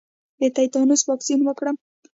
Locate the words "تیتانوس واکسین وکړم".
0.55-1.75